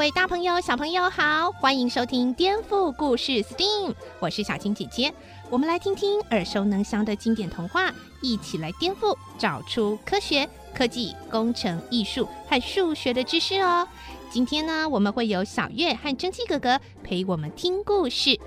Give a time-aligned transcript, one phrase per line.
[0.00, 5.12] 位大朋友、小朋友好，欢迎收听《颠覆故事 STEAM》，我是小青姐姐。
[5.50, 7.92] 我们来听听耳熟能详的经典童话，
[8.22, 13.86] 一起来颠覆，找出科学、科技、工程、艺术和数学的知识哦。
[14.30, 18.40] 今天呢，我们会有小月和蒸汽哥哥陪我们听故事。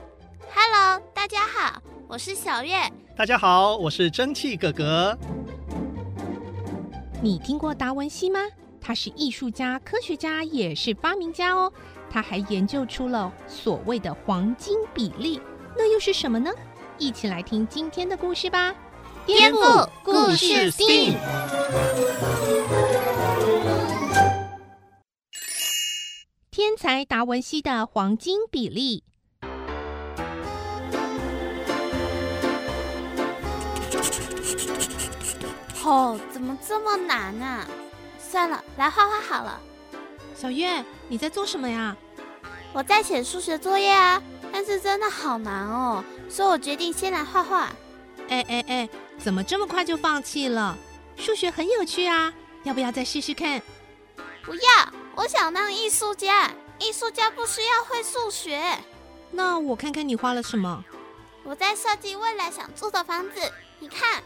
[0.55, 2.73] Hello，大家好，我是小月。
[3.15, 5.15] 大家好，我是蒸汽哥哥。
[7.21, 8.39] 你听过达文西吗？
[8.85, 11.71] 他是艺术家、科学家，也是发明家哦。
[12.11, 15.39] 他还研究出了所谓的黄金比例，
[15.77, 16.51] 那又是什么呢？
[16.97, 18.75] 一起来听今天的故事吧！
[19.25, 21.15] 颠覆故事 STEAM。
[26.51, 29.05] 天才达文西的黄金比例。
[35.85, 37.65] 哦，怎么这么难啊？
[38.33, 39.61] 算了，来画画好了。
[40.35, 41.95] 小月，你在做什么呀？
[42.73, 44.19] 我在写数学作业啊，
[44.51, 47.71] 但是真的好难哦，所以我决定先来画画。
[48.29, 48.89] 哎哎哎，
[49.19, 50.75] 怎么这么快就放弃了？
[51.15, 53.61] 数学很有趣啊，要不要再试试看？
[54.43, 54.61] 不要，
[55.13, 56.49] 我想当艺术家。
[56.79, 58.59] 艺术家不需要会数学。
[59.29, 60.83] 那我看看你画了什么？
[61.43, 63.39] 我在设计未来想住的房子，
[63.77, 64.23] 你看。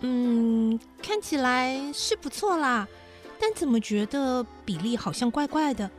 [0.00, 2.88] 嗯，看起来是不错啦。
[3.38, 5.90] 但怎么觉得比例好像怪怪的？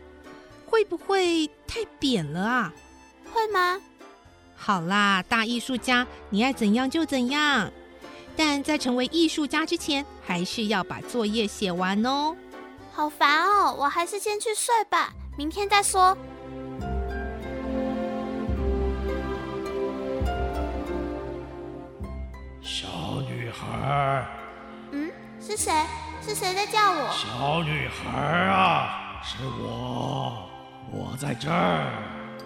[0.65, 2.73] 会不会太扁了啊？
[3.31, 3.79] 会吗？
[4.55, 7.71] 好啦，大艺术家，你爱怎样就怎样。
[8.35, 12.35] 但在成为艺术家之前，还是要把作业写完哦。
[12.91, 16.17] 好烦哦，我还是先去睡吧，明天再说。
[22.61, 22.87] 小
[23.29, 24.27] 女孩。
[24.91, 25.71] 嗯，是谁？
[26.25, 27.07] 是谁在叫我？
[27.11, 30.49] 小女孩啊，是我，
[30.91, 31.85] 我在这儿。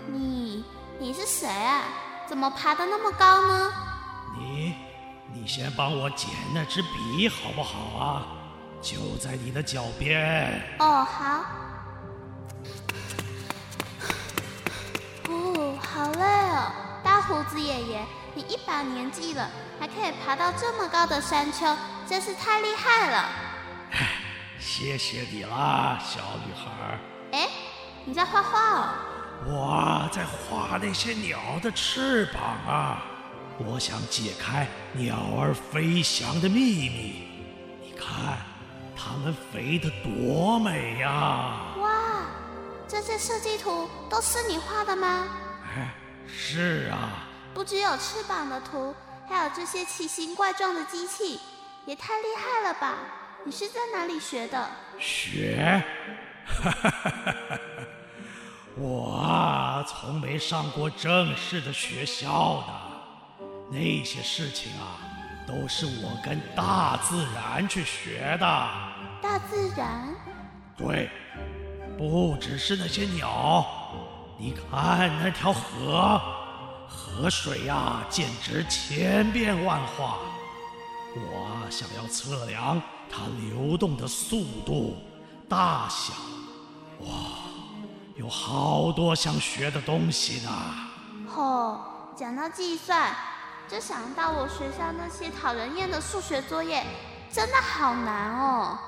[0.05, 0.65] 你，
[0.99, 1.83] 你是谁啊？
[2.27, 3.71] 怎么爬得那么高呢？
[4.37, 4.75] 你，
[5.33, 8.27] 你先帮我捡那支笔好不好啊？
[8.81, 10.61] 就在你的脚边。
[10.79, 11.45] 哦，好。
[15.29, 21.73] 哦，好累哦，大胡子爷爷，你一把年纪了，还可以爬到这么高的山丘，
[22.05, 23.29] 真是太厉害了。
[24.59, 26.99] 谢谢你啦，小女孩。
[27.31, 27.47] 哎，
[28.03, 28.89] 你在画画哦？
[29.45, 33.05] 我在画那些鸟的翅膀啊！
[33.57, 37.29] 我想解开鸟儿飞翔的秘密。
[37.81, 38.37] 你看，
[38.97, 41.75] 它们飞得多美呀！
[41.77, 42.25] 哇，
[42.85, 45.27] 这些设计图都是你画的吗？
[45.73, 45.93] 哎，
[46.27, 47.25] 是啊。
[47.53, 48.93] 不只有翅膀的图，
[49.27, 51.39] 还有这些奇形怪状的机器，
[51.85, 52.97] 也太厉害了吧！
[53.45, 54.69] 你是在哪里学的？
[54.99, 55.81] 学？
[58.75, 62.73] 我啊，从没上过正式的学校呢。
[63.71, 64.99] 那些事情啊，
[65.47, 68.69] 都是我跟大自然去学的。
[69.21, 70.13] 大自然？
[70.77, 71.09] 对，
[71.97, 73.65] 不只是那些鸟。
[74.37, 76.21] 你看那条河，
[76.87, 80.17] 河水呀，啊，简直千变万化。
[81.15, 82.81] 我想要测量。
[83.11, 84.95] 它流动的速度、
[85.47, 86.13] 大小，
[87.05, 87.11] 哇，
[88.15, 90.51] 有好多想学的东西呢。
[91.35, 91.81] 哦，
[92.15, 93.15] 讲到计算，
[93.67, 96.83] 就想到我学校那些讨人厌的数学作业，
[97.31, 98.79] 真的好难哦。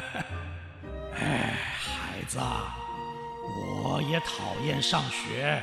[1.16, 2.38] 哎，孩子，
[3.84, 5.62] 我也讨厌上学，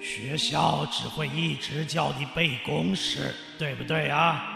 [0.00, 4.55] 学校只会一直叫你背公式，对不对啊？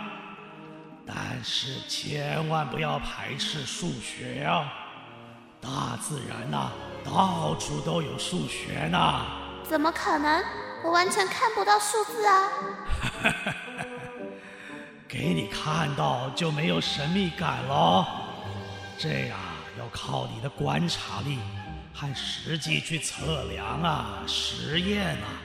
[1.13, 4.73] 但是千万不要排斥数学呀！
[5.61, 6.71] 大自然呐，
[7.05, 9.27] 到处都有数学呢。
[9.65, 10.43] 怎么可能？
[10.85, 12.49] 我完全看不到数字啊！
[15.09, 18.07] 给你看到就没有神秘感喽。
[18.97, 19.39] 这样
[19.79, 21.39] 要靠你的观察力
[21.93, 25.43] 和实际去测量啊、实验啊，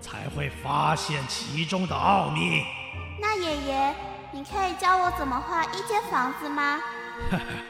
[0.00, 2.64] 才会发现其中的奥秘。
[3.20, 3.94] 那爷爷。
[4.34, 6.80] 你可以教我怎么画一间房子吗？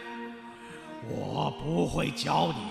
[1.10, 2.70] 我不会教你，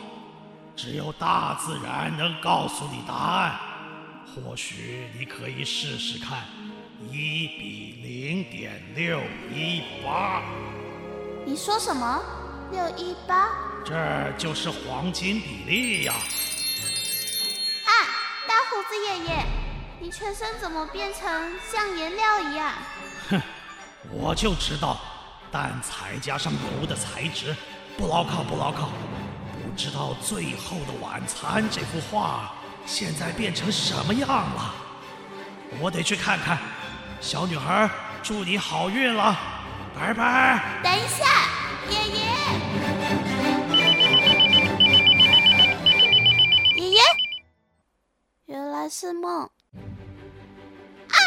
[0.77, 3.59] 只有大自然能告诉你答案。
[4.33, 6.45] 或许你可以试试看，
[7.09, 9.19] 一比零点六
[9.53, 10.41] 一八。
[11.45, 12.23] 你说什么？
[12.71, 13.49] 六一八？
[13.83, 16.13] 这就是黄金比例呀！
[16.13, 17.91] 啊，
[18.47, 19.45] 大胡子爷爷，
[19.99, 22.71] 你全身怎么变成像颜料一样？
[24.13, 24.99] 我就知道，
[25.51, 27.55] 蛋材加上油的材质
[27.97, 28.89] 不牢靠，不牢靠。
[29.63, 32.51] 不知道《最后的晚餐》这幅画
[32.85, 34.75] 现在变成什么样了？
[35.79, 36.59] 我得去看看。
[37.21, 37.89] 小女孩，
[38.21, 39.37] 祝你好运了，
[39.97, 40.81] 拜拜。
[40.83, 41.25] 等一下，
[41.89, 42.19] 爷爷。
[46.75, 47.01] 爷爷，
[48.47, 49.43] 原来是梦。
[49.43, 51.17] 啊，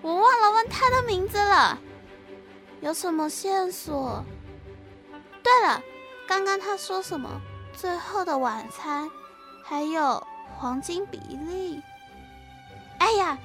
[0.00, 1.78] 我忘了问他的名字了。
[2.82, 4.24] 有什么线索？
[5.40, 5.80] 对了，
[6.26, 7.40] 刚刚他说什么？
[7.76, 9.08] 最后的晚餐，
[9.62, 10.20] 还有
[10.58, 11.80] 黄金比例。
[12.98, 13.38] 哎呀，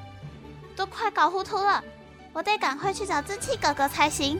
[0.76, 1.84] 都快搞糊涂了，
[2.34, 4.40] 我得赶快去找蒸汽哥哥才行。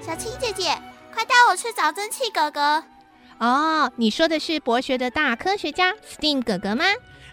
[0.00, 0.80] 小青姐姐，
[1.12, 2.84] 快带我去找蒸汽哥哥。
[3.40, 6.84] 哦，你说的是博学的大科学家 STEAM 哥哥吗？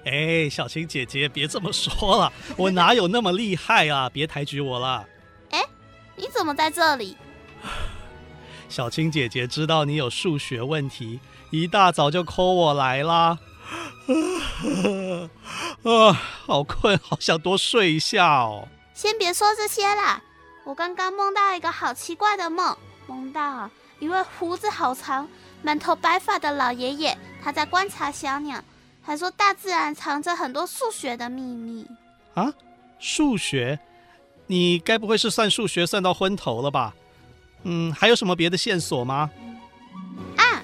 [0.06, 4.10] 哎，小青姐姐，别这么说了，我哪有那么厉害啊？
[4.10, 5.06] 别抬举我了。
[5.52, 5.64] 哎
[6.16, 7.18] 你怎么在这里？
[8.70, 11.20] 小青姐姐知道你有数学问题，
[11.52, 13.38] 一大早就 call 我来啦。
[15.84, 16.14] 啊，
[16.46, 18.68] 好困，好想多睡一下哦。
[18.94, 20.22] 先别说这些啦，
[20.66, 22.78] 我刚刚梦到一个好奇怪的梦，
[23.08, 23.70] 梦到
[24.00, 25.28] 一位胡子好长、
[25.62, 28.62] 满头白发的老爷爷，他在观察小鸟，
[29.04, 31.86] 还说大自然藏着很多数学的秘密。
[32.34, 32.52] 啊，
[32.98, 33.78] 数学？
[34.48, 36.94] 你该不会是算数学算到昏头了吧？
[37.64, 39.30] 嗯，还有什么别的线索吗？
[40.38, 40.64] 啊，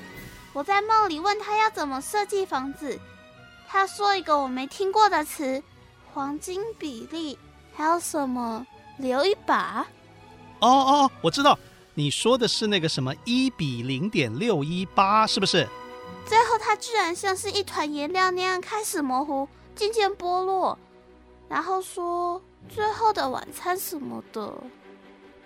[0.54, 3.00] 我在梦里问他要怎么设计房子，
[3.68, 5.62] 他说一个我没听过的词，
[6.14, 7.38] 黄金比例，
[7.74, 8.66] 还有什么
[8.98, 9.86] 留一把？
[10.60, 11.58] 哦哦，我知道，
[11.94, 15.66] 你说的是那个什么一比零点六一八，是不是？
[16.30, 20.78] 最后他居然像是一团颜料那样开始模糊，渐渐剥落，
[21.50, 22.40] 然后说。
[22.68, 24.54] 最后的晚餐什么的，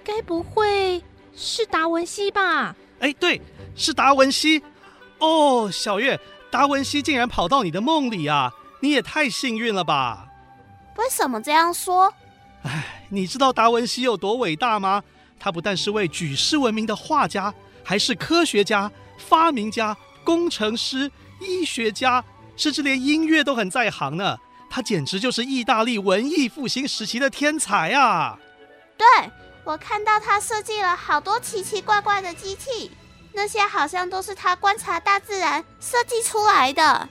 [0.04, 1.02] 该不会
[1.34, 2.76] 是达文西吧？
[3.00, 3.40] 哎，对，
[3.76, 4.62] 是达文西。
[5.20, 6.20] 哦，小月，
[6.52, 8.52] 达文西竟然跑到你的梦里啊！
[8.82, 10.28] 你也太幸运了吧？
[10.98, 12.12] 为什么这样说？
[12.64, 15.02] 哎，你知道达文西有多伟大吗？
[15.40, 17.54] 他不但是位举世闻名的画家，
[17.84, 22.24] 还是科学家、发明家、工程师、医学家，
[22.56, 24.38] 甚至连音乐都很在行呢。
[24.70, 28.40] 他简直就是意大利文艺复兴时期的天才啊！
[28.98, 29.08] 对，
[29.64, 32.90] 我看到他设计了好多奇奇怪怪的机器，
[33.34, 37.08] 那些好像都是他观察大自然设计出来的。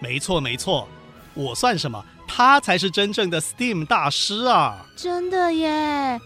[0.00, 0.88] 没错，没错，
[1.34, 2.02] 我算什么？
[2.26, 4.86] 他才是真正的 STEAM 大师啊！
[4.96, 6.18] 真的耶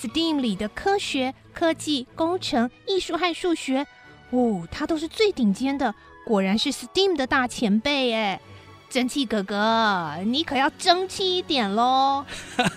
[0.00, 3.86] ！STEAM 里的科学、科技、工程、艺术和数学，
[4.30, 5.94] 哦，他都是最顶尖的，
[6.24, 8.40] 果然是 STEAM 的大前辈哎。
[8.88, 12.26] 蒸汽哥哥，你可要争气一点喽！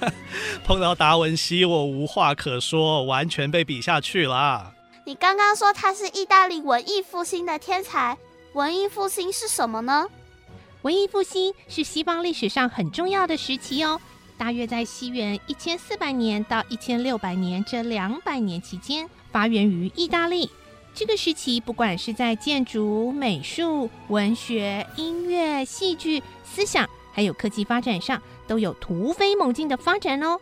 [0.63, 4.75] 碰到达文西，我无话可说，完全被比下去了。
[5.07, 8.15] 你刚刚说他是意大利文艺复兴的天才，
[8.53, 10.05] 文艺复兴是什么呢？
[10.83, 13.99] 文艺复兴是西方历史上很重要的时期哦，
[14.37, 20.47] 大约在西元一千四百年到一千六百年这两百年期间，发源于意大利。
[20.95, 30.39] 这个时期，不管是在建筑、美术、文学、音乐、戏剧、思想，还有科技发展上，都有突飞猛进的发展哦。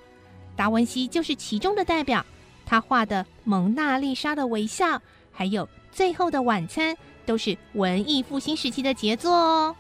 [0.58, 2.26] 达文西就是其中的代表，
[2.66, 4.98] 他画的《蒙娜丽莎的微笑》，
[5.32, 6.94] 还有《最后的晚餐》，
[7.26, 9.76] 都是文艺复兴时期的杰作哦。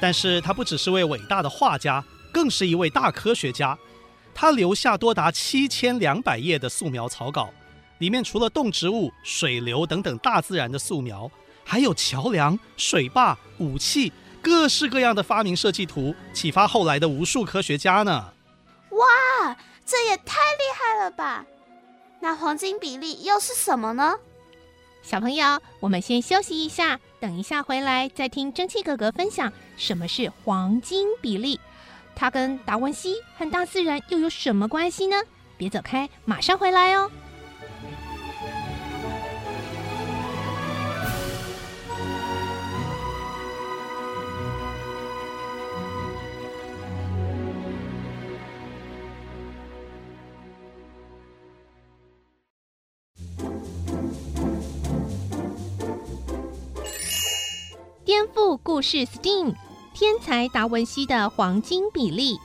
[0.00, 2.02] 但是他不只是位伟大的画家，
[2.32, 3.78] 更是一位大科学家。
[4.34, 7.50] 他留下多达七千两百页的素描草稿。
[7.98, 11.30] 里面除了动植物、水流等等大自然的素描，
[11.64, 14.12] 还有桥梁、水坝、武器，
[14.42, 18.32] 各式各样的发明设计图，启发后来的无数科学家呢。
[18.90, 21.44] 哇，这也太厉害了吧！
[22.20, 24.14] 那黄金比例又是什么呢？
[25.02, 31.60] 小朋友，我们先休息一下，等一下回来再听蒸汽哥哥分享什么是黄金比例，
[32.14, 35.16] 它跟达文西和大自然又有什么关系呢？
[35.56, 37.10] 别走开，马上回来哦。
[58.76, 59.54] 故事 STEAM
[59.94, 62.38] 天才达文西的黄金比例。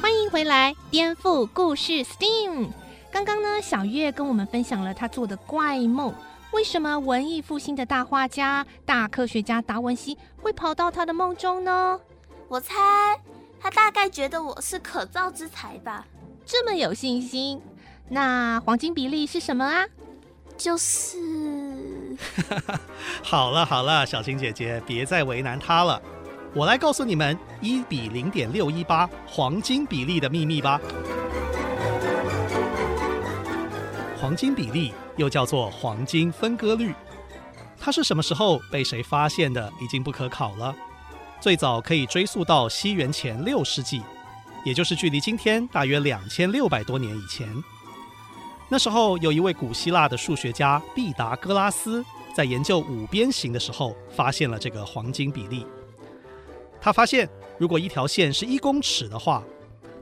[0.00, 2.68] 欢迎回来，颠覆故事 STEAM。
[3.10, 6.14] 刚刚呢，小月跟我们分享了他做的怪梦。
[6.52, 11.98] 为什么文艺复兴的大画家、大科学家达文西会跑到他的梦中呢？
[12.46, 12.76] 我猜
[13.58, 16.06] 他大概觉得我是可造之材吧。
[16.46, 17.60] 这么有信心，
[18.08, 19.84] 那黄金比例是什么啊？
[20.58, 21.16] 就是
[23.22, 26.00] 好了好了，小青姐姐别再为难他了，
[26.54, 30.80] 我来告诉你们一比零点六一八黄金比例的秘密吧。
[34.20, 36.94] 黄金比例又叫做黄金分割率，
[37.80, 40.74] 它是什么时候被谁发现的，已经不可考了。
[41.40, 44.00] 最早可以追溯到西元前六世纪，
[44.64, 47.48] 也就是距离今天大约两千六百多年以前。
[48.72, 52.02] 那时候有一位古希腊的数学家毕达哥拉斯，
[52.34, 55.66] 在研究五边形的时候，发现了这个黄金比例。
[56.80, 59.44] 他发现，如果一条线是一公尺的话，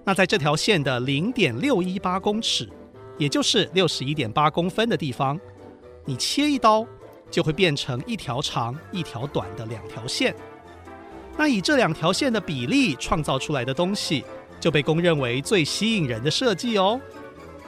[0.04, 2.70] 那在这条线的零点六一八公尺。
[3.18, 5.36] 也就是六十一点八公分的地方，
[6.04, 6.86] 你切一刀，
[7.28, 10.32] 就会变成一条长一条短的两条线。
[11.36, 14.24] 那以这两条线的比例创造出来的东西，
[14.60, 17.00] 就被公认为最吸引人的设计哦。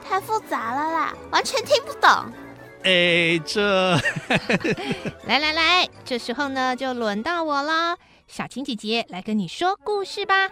[0.09, 2.11] 太复杂了啦，完全听不懂。
[2.85, 3.97] 哎，这……
[5.26, 10.49] 来来来，这时候呢，就轮到我了，小青姐姐来跟你说故事吧。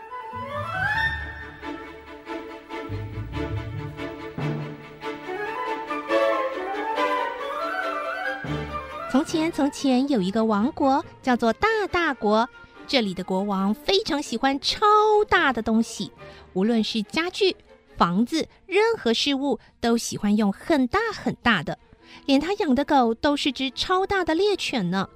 [9.10, 12.48] 从前，从前有一个王国，叫做大大国。
[12.86, 14.84] 这里的国王非常喜欢超
[15.28, 16.12] 大的东西，
[16.52, 17.56] 无论是家具、
[18.00, 21.78] 房子，任何事物都喜欢用很大很大的。
[22.24, 25.06] 连他养的狗都是只超大的猎犬呢。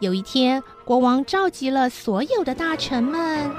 [0.00, 3.50] 有一天，国王召集了所有的大臣们。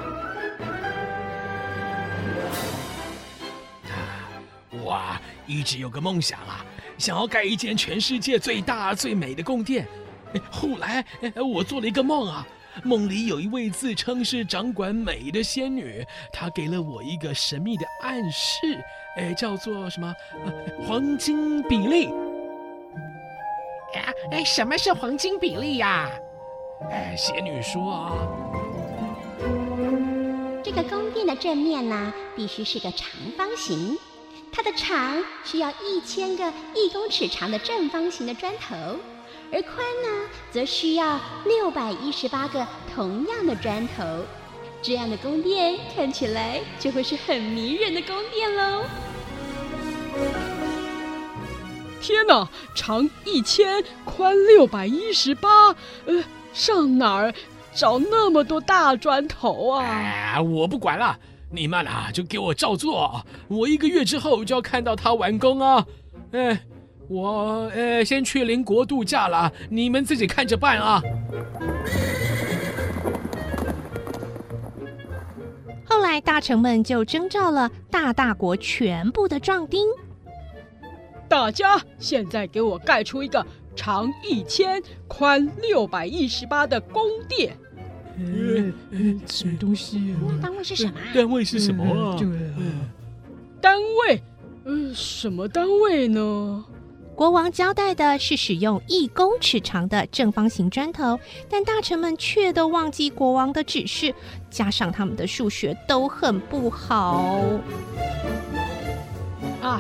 [4.72, 5.00] 我，
[5.46, 6.66] 一直有个梦想啊！
[6.98, 9.88] 想要盖一间全世界最大最美的宫殿，
[10.50, 12.48] 后来我做了一个梦啊，
[12.82, 18.58] 梦里有一位自称是掌管美的仙女，她给了我一个神秘的暗示，
[19.16, 20.14] 哎，叫做什么？
[20.88, 22.10] 黄金比例。
[24.32, 26.10] 哎，什么是黄金比例呀？
[26.90, 28.12] 哎，仙女说啊，
[30.64, 33.96] 这个宫殿的正面呢，必须是个长方形。
[34.52, 38.76] 它的长需要一千个一公尺长的正方形的砖头，
[39.52, 44.04] 而宽呢，则需要六百一十八个同样的砖头。
[44.82, 48.84] 这样的宫殿看起来就会是很迷人的宫殿喽。
[52.02, 55.68] 天哪，长一千，宽六百一十八，
[56.06, 57.34] 呃，上哪儿
[57.74, 59.86] 找那么多大砖头啊？
[59.86, 61.18] 哎，我不管了。
[61.50, 65.86] 你们啊，就给我照做，我一个月之后就要看到它完工啊！
[66.32, 66.60] 哎，
[67.08, 71.02] 我呃先去邻国度假了，你们自己看着办啊。
[75.86, 79.86] 后来大臣们就征召了大大国全部的壮丁，
[81.28, 83.46] 大家现在给我盖出一个
[83.76, 87.56] 长一千、宽六百一十八的宫殿。
[88.16, 90.18] 呃呃，什么东西啊？
[90.30, 90.94] 那单位是什么？
[91.14, 92.16] 单位是什么啊？
[92.18, 92.62] 对啊，
[93.60, 94.22] 单位，
[94.66, 96.64] 呃，什么单位呢？
[97.16, 104.14] 国王交代的是使用一公尺长的正方形砖头，但大臣们却都忘记国王的指示，
[104.50, 107.42] 加上他们的数学都很不好。
[109.62, 109.80] 哎，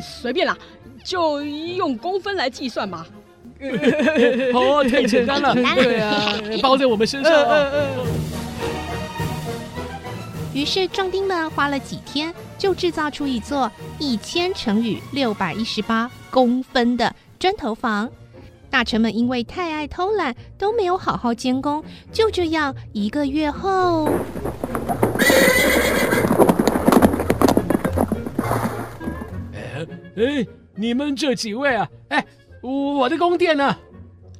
[0.00, 0.56] 随便啦，
[1.04, 3.06] 就用公分来计算吧。
[4.54, 6.32] 哦，太简单了，对啊，
[6.62, 7.70] 包在我们身上啊。
[10.54, 18.10] 于是壮丁们花了几天，就制造出一座一千乘以六百一十八公分的砖头房。
[18.70, 21.84] 大臣们因为太爱偷懒，都没有好好监工。
[22.12, 24.08] 就这样，一个月后，
[29.52, 32.24] 哎哎，你们这几位啊，哎。
[32.62, 33.74] 我的宫殿呢？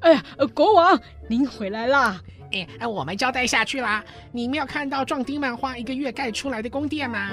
[0.01, 2.21] 哎呀，国王，您回来啦！
[2.53, 4.05] 哎，我们交代下去啦。
[4.31, 7.31] 你们有看到壮丁们花一个月盖出来的宫殿吗？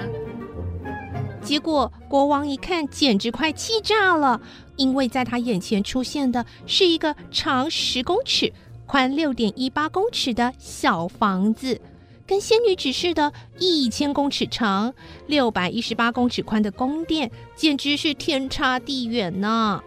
[1.48, 4.38] 结果国王一看，简直快气炸了，
[4.76, 8.52] 因为在他眼前出现的是一个长十公尺、
[8.84, 11.80] 宽六点一八公尺的小房子，
[12.26, 14.92] 跟仙女指示的一千公尺长、
[15.26, 19.82] 六百一十八公尺宽的宫殿，简直是天差地远呢。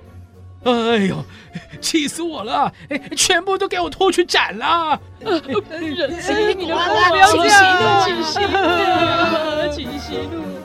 [0.64, 0.72] 哎
[1.06, 1.24] 呦，
[1.80, 2.74] 气死我了！
[2.90, 5.00] 哎，全部都给我拖去斩了！
[5.20, 10.61] 人心你的国王，请息怒，请息怒，请息怒。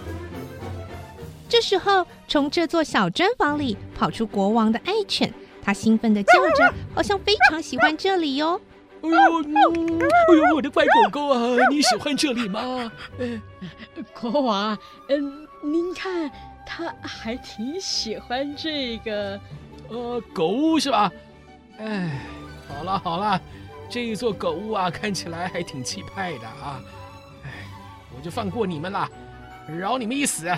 [1.48, 8.60] 这时候，从这座小砖房里跑出国王的爱犬，它兴奋地叫着，好像非常喜欢这里哟。
[9.02, 12.90] 哎呦，哎呦，我的乖狗狗啊，你喜欢这里吗？
[14.20, 14.76] 国王，
[15.08, 16.30] 嗯，您看，
[16.66, 19.38] 它还挺喜欢这个。
[19.88, 21.12] 呃，狗屋是吧？
[21.78, 22.20] 哎，
[22.66, 23.40] 好了好了，
[23.88, 26.82] 这一座狗屋啊，看起来还挺气派的啊。
[27.44, 27.50] 哎，
[28.16, 29.08] 我就放过你们了，
[29.78, 30.48] 饶你们一死。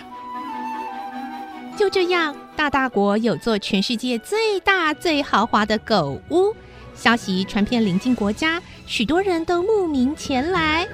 [1.78, 6.52] 就这样，大大国有座全世界最大最豪华的狗屋，
[6.92, 10.88] 消息传遍邻近国家，许多人都慕名前来。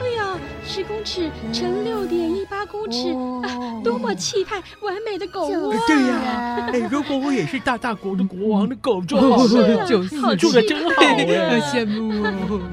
[0.00, 5.78] 哎呀，十公尺乘六点一八公尺，哦啊，多么气派完美的狗屋啊！
[5.88, 12.60] 对呀，哎，如果我也是大大国的国王的狗就好了， 就是住的真好呀，羡慕哦。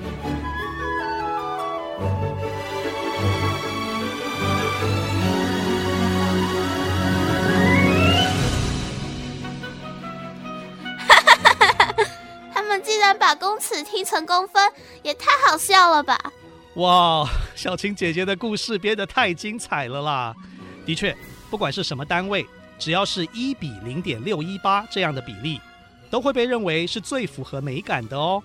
[13.25, 16.15] 把公尺听成公分，也太好笑了吧！
[16.75, 20.35] 哇，小青姐姐的故事编得太精彩了啦！
[20.85, 21.17] 的确，
[21.49, 22.45] 不管是什么单位，
[22.77, 25.59] 只要是一比零点六一八这样的比例，
[26.11, 28.43] 都会被认为是最符合美感的哦。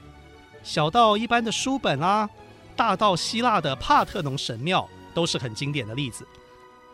[0.63, 2.27] 小到一般的书本啊，
[2.75, 6.27] 大到希腊的帕特农神庙，都是很经典的例子。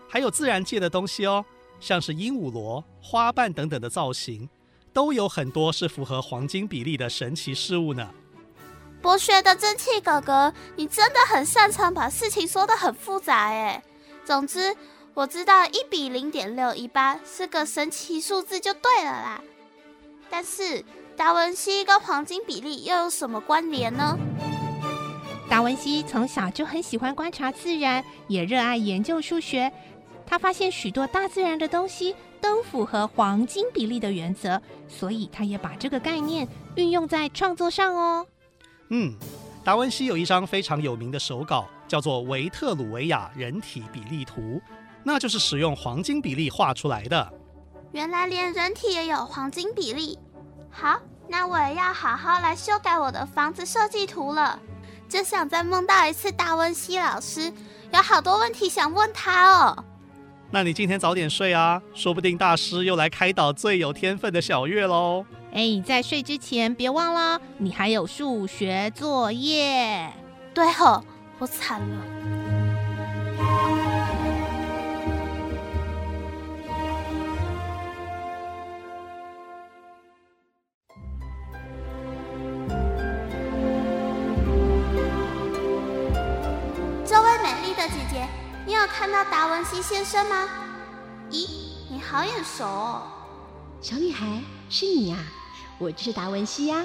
[0.08, 1.44] 还有自然界的东西哦，
[1.78, 4.48] 像是鹦鹉螺、花瓣等等的造型，
[4.96, 8.08] 都有很多是符合黄金比例的神奇事物呢。
[9.02, 13.82] 博学的蒸汽哥哥，你真的很擅长把事情说得很复杂哎。
[14.24, 14.74] 总之，
[15.12, 19.42] 我知道一比零点六一八是个神奇数字就对了啦。
[20.30, 20.82] 但是
[21.14, 24.18] 达文西跟黄金比例又有什么关联呢？
[25.46, 29.70] 达文西从小就很喜欢观察自然，也热爱研究数学。
[30.26, 38.26] 他发现许多大自然的东西都符合黄金比例的原则，所以他也把这个概念运用在创作上哦。
[38.90, 39.14] 嗯，
[39.64, 44.40] 达文西有一张非常有名的手稿，叫做《维特鲁维亚人体比例图》，
[45.02, 47.32] 那就是使用黄金比例画出来的。
[47.92, 50.18] 原来连人体也有黄金比例。
[50.70, 54.60] 好，那我也要好好来修改我的房子设计图了。
[55.08, 57.52] 真想再梦到一次达文西老师，
[57.92, 59.84] 有好多问题想问他哦。
[60.50, 65.24] 那你今天早点睡啊，说不定大师又来开导最有天分的小月喽。
[65.52, 70.10] 哎，在睡之前别忘了，你还有数学作业。
[70.54, 71.02] 对吼，
[71.38, 72.35] 我惨了。
[89.06, 90.48] 看到达文西先生吗？
[91.30, 91.46] 咦，
[91.88, 93.02] 你好眼熟哦。
[93.80, 95.18] 小女孩，是你呀？
[95.78, 96.82] 我就是达文西呀，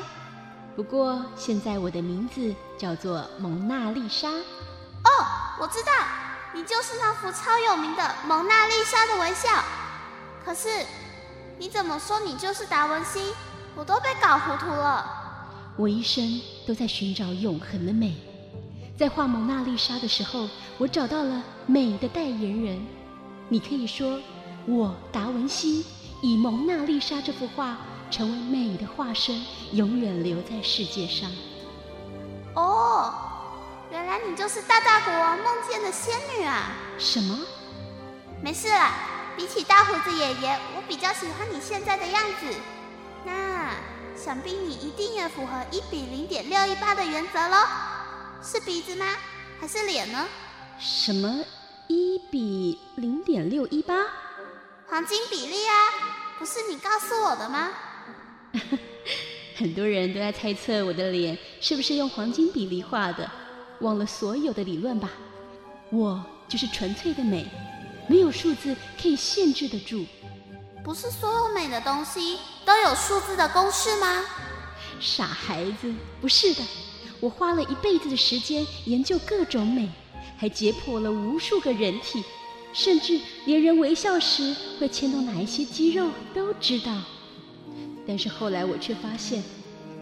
[0.75, 4.29] 不过现在我的名字叫做蒙娜丽莎。
[4.29, 5.25] 哦，
[5.59, 5.91] 我知道，
[6.53, 9.49] 你就是那幅超有名的《蒙娜丽莎的微笑》。
[10.45, 10.85] 可是，
[11.57, 13.33] 你怎么说你就是达文西？
[13.75, 15.73] 我都被搞糊涂了。
[15.75, 18.15] 我一生都在寻找永恒的美，
[19.01, 22.79] 在画蒙娜丽莎的时候，我找到了美的代言人。
[23.49, 24.19] 你可以说，
[24.67, 25.83] 我达文西
[26.21, 27.75] 以蒙娜丽莎这幅画。
[28.11, 31.31] 成为美的化身，永远留在世界上。
[32.53, 33.13] 哦，
[33.89, 36.73] 原来你就是大大国王梦见的仙女啊！
[36.99, 37.39] 什么？
[38.43, 38.91] 没事啦，
[39.37, 42.53] 比起大胡子爷爷，我比较喜欢你现在的样子。
[43.25, 43.71] 那
[44.13, 47.57] 想必你一定也符合一比零点六一八的原则喽？
[48.43, 49.05] 是鼻子吗？
[49.59, 50.27] 还是脸呢？
[50.79, 51.43] 什么
[51.87, 53.93] 一比零点六一八？
[54.87, 55.73] 黄金比例啊！
[56.39, 57.69] 不是你告诉我的吗？
[59.55, 63.29] 很多人都在猜测我的脸是不是用黄金比例画的，
[63.81, 65.09] 忘了所有的理论吧。
[65.91, 67.45] 我就是纯粹的美，
[68.07, 70.05] 没有数字可以限制得住。
[70.83, 74.25] 不是所有美的东西都有数字的公式吗？
[74.99, 76.63] 傻孩子，不是的。
[77.21, 79.87] 我花了一辈子的时间研究各种美，
[80.37, 82.23] 还解剖了无数个人体，
[82.73, 87.01] 甚至连人微笑时会牵动哪一些肌肉都知道。
[88.07, 89.43] 但是后来我却发现，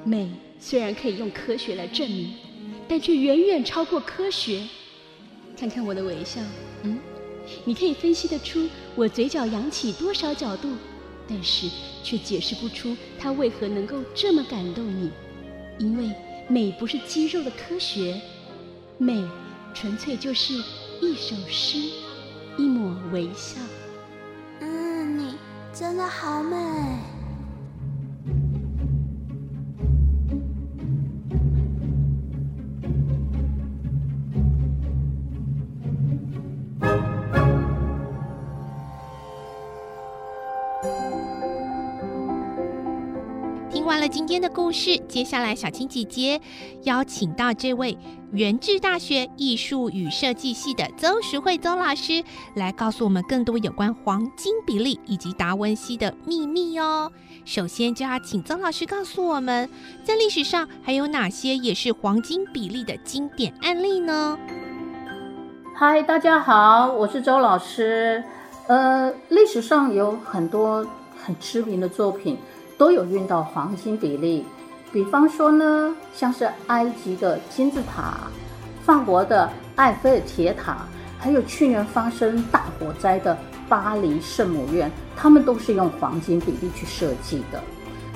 [0.05, 2.33] 美虽然可以用科学来证明，
[2.87, 4.65] 但却远远超过科学。
[5.57, 6.39] 看看我的微笑，
[6.83, 6.97] 嗯，
[7.65, 10.69] 你可以分析得出我嘴角扬起多少角度，
[11.27, 11.69] 但是
[12.01, 15.11] 却解释不出它为何能够这么感动你。
[15.77, 16.09] 因为
[16.51, 18.19] 美不是肌肉的科学，
[18.97, 19.23] 美
[19.71, 20.51] 纯粹就是
[20.99, 21.77] 一首诗，
[22.57, 23.61] 一抹微笑。
[24.59, 25.35] 嗯，你
[25.71, 26.57] 真的好美。
[44.09, 46.41] 今天的故事，接下来小青姐姐
[46.83, 47.95] 邀请到这位
[48.31, 52.23] 元治大学艺术与设计系的邹淑慧邹老师，
[52.55, 57.11] 来告诉我们更多有关黄金比例以及达文西的秘密哦。
[57.45, 59.69] 首先就要请邹老师告诉我们，
[60.03, 64.39] 在历史上还有哪些也是黄金比例的经典案例呢？
[65.75, 68.23] 嗨，大家好，我是邹老师。
[68.67, 72.37] 呃，历史上有很多很知名的作品。
[72.79, 74.45] 都有用到黄金比例，
[74.89, 78.19] 比方说呢，像是埃及的金字塔、
[78.85, 80.77] 法国的埃菲尔铁塔，
[81.19, 83.37] 还有去年发生大火灾的
[83.67, 87.61] 巴黎圣母院，他们都是用黄金比例去设计的。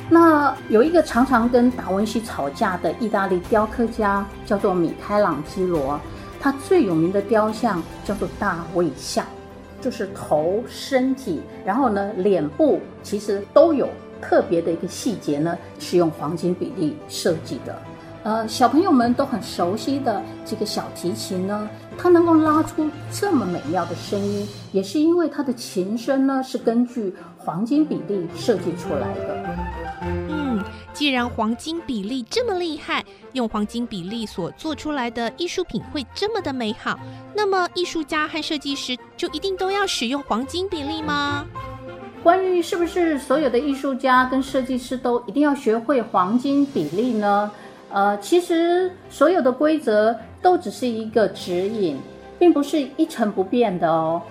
[0.10, 6.00] 那有一个常常跟达文西吵架的意大利雕刻家，叫做米开朗基罗，
[6.40, 9.26] 他最有名的雕像叫做大卫像，
[9.82, 13.90] 就是头、身体，然后呢，脸部其实都有。
[14.24, 17.82] 特别的一个细节呢，是用黄金比例设计的。
[18.24, 29.46] 呃，小朋友们都很熟悉的这个小提琴呢，它能够拉出这么美妙的声音，也是因为它的琴身呢是根据黄金比例设计出来的。
[30.02, 36.98] 嗯，既然黄金比例这么厉害，用黄金比例所做出来的艺术品会这么的美好，
[37.36, 41.46] 那么艺术家和设计师就一定都要使用黄金比例吗？
[42.24, 47.52] 关于是不是所有的艺术家跟设计师都一定要学会黄金比例呢？
[47.92, 51.98] 呃，其实所有的规则都只是一个指引，
[52.40, 54.22] 并不是一成不变的哦。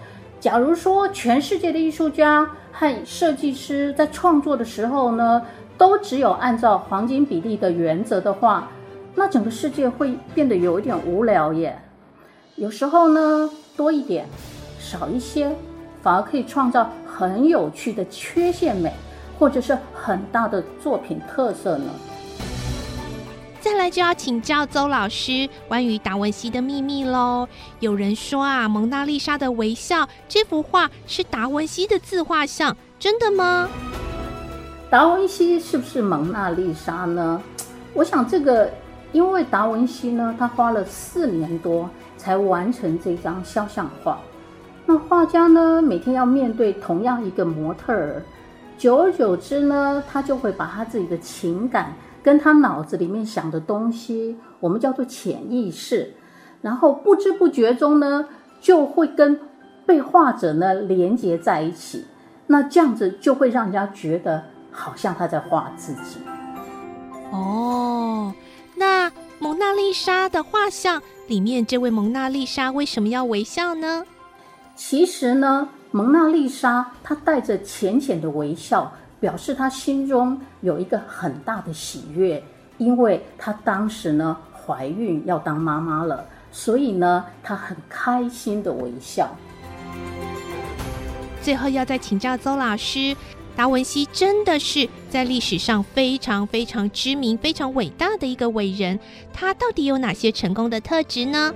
[0.41, 5.43] 假如说全世界的艺术家和设计师在创作的时候呢，
[5.77, 8.71] 都只有按照黄金比例的原则的话，
[9.15, 11.79] 那整个世界会变得有一点无聊耶。
[12.57, 14.27] 有时候呢，多一点，
[14.81, 15.55] 少一些，
[16.03, 18.93] 反而可以创造很有趣的缺陷美，
[19.39, 21.85] 或者是很大的作品特色呢。
[23.61, 27.47] 再来就要请教邹老师关于达文西的秘密喽。
[27.79, 33.69] 有人说啊，《蒙娜丽莎的微笑》这幅画是达文西的自画像，真的吗？
[34.91, 37.41] 达文西是不是蒙娜丽莎呢？
[37.95, 38.69] 我想这个，
[39.13, 41.89] 因为达文西呢，他花了四年多
[42.19, 44.19] 才完成这张肖像画。
[44.93, 48.23] 那画家呢，每天要面对同样一个模特儿，
[48.77, 56.13] 久而久之呢，他就会把他自己的情感跟他脑子里面想的东西，我们叫做潜意识，
[56.61, 58.29] 然后不知不觉中呢，
[58.61, 59.41] 就会跟
[59.87, 62.05] 被画者呢连接在一起。
[62.47, 66.19] 那这样子就会让人家觉得好像他在画自己。
[67.31, 68.35] 哦，
[68.75, 74.05] 那蒙娜丽莎的画像里面，这位蒙娜丽莎为什么要微笑呢？
[74.75, 82.43] 其实呢，蒙娜丽莎她带着浅浅的微笑，表示她心中有一个很大的喜悦，
[82.79, 89.29] 因为她当时呢怀孕要当妈妈了，所以呢她很开心的微笑。
[91.43, 93.15] 最后要再请教邹老师，
[93.55, 98.99] 达文西真的是在历史上非常非常知名、非常伟大的一个伟人，
[99.33, 101.53] 他到底有哪些成功的特质呢？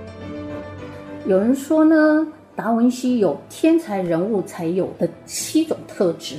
[1.25, 2.27] 有人说呢。
[2.57, 6.37] 达文西有天才人物才有的七种特质，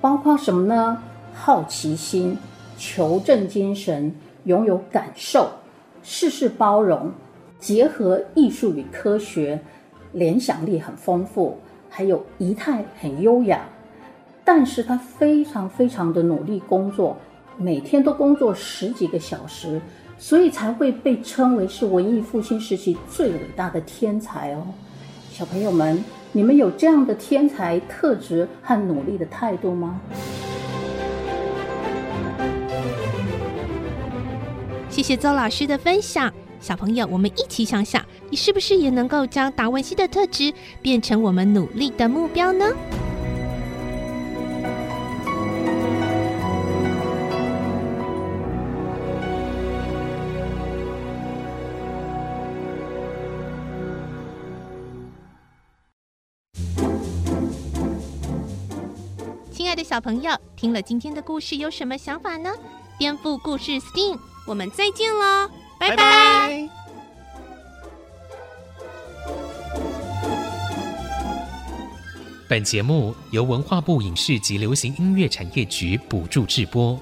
[0.00, 1.00] 包括什么呢？
[1.32, 2.36] 好奇心、
[2.76, 4.12] 求证精神、
[4.46, 5.48] 拥有感受、
[6.02, 7.08] 事事包容、
[7.60, 9.56] 结合艺术与科学、
[10.10, 11.56] 联想力很丰富，
[11.88, 13.64] 还有仪态很优雅。
[14.44, 17.16] 但是他非常非常的努力工作，
[17.56, 19.80] 每天都工作十几个小时，
[20.18, 24.66] 所以才会被称为是文艺复兴时期最伟大的天才哦。
[25.36, 30.00] 小朋友们，你们有这样的天才特质和努力的态度吗？
[34.88, 36.32] 谢谢邹老师的分享。
[36.60, 42.66] 小朋友，我们一起想想，你是不是也能够将达文西的特质变成我们努力的目标呢？
[59.94, 62.50] 小朋友，听了今天的故事有什么想法呢？
[62.98, 65.94] 颠覆故事 STEAM，我们再见喽，拜拜。
[65.94, 66.68] 拜拜
[72.48, 76.98] 本节目由文化部影视及流行音乐产业局补助制播。